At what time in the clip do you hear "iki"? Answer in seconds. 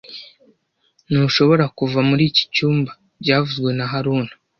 2.29-2.43